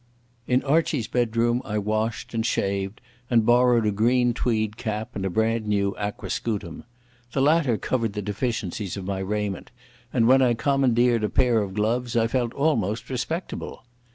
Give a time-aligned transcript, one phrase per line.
[0.47, 5.29] In Archie's bedroom I washed and shaved and borrowed a green tweed cap and a
[5.29, 6.85] brand new aquascutum.
[7.33, 9.69] The latter covered the deficiencies of my raiment,
[10.11, 13.85] and when I commandeered a pair of gloves I felt almost respectable.